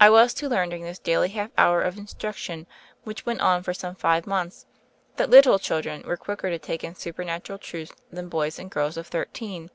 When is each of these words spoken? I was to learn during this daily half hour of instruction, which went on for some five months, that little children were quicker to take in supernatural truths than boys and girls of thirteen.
I 0.00 0.08
was 0.08 0.32
to 0.40 0.48
learn 0.48 0.70
during 0.70 0.84
this 0.84 0.98
daily 0.98 1.28
half 1.28 1.50
hour 1.58 1.82
of 1.82 1.98
instruction, 1.98 2.66
which 3.04 3.26
went 3.26 3.42
on 3.42 3.62
for 3.62 3.74
some 3.74 3.94
five 3.94 4.26
months, 4.26 4.64
that 5.16 5.28
little 5.28 5.58
children 5.58 6.02
were 6.06 6.16
quicker 6.16 6.48
to 6.48 6.58
take 6.58 6.82
in 6.82 6.94
supernatural 6.94 7.58
truths 7.58 7.92
than 8.10 8.30
boys 8.30 8.58
and 8.58 8.70
girls 8.70 8.96
of 8.96 9.08
thirteen. 9.08 9.70